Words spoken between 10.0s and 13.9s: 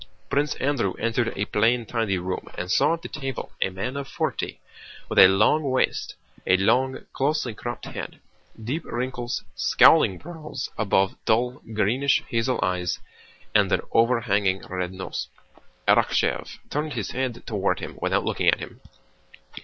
brows above dull greenish hazel eyes and an